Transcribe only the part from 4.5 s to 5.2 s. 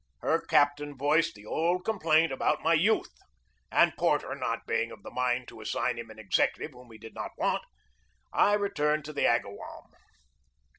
being of the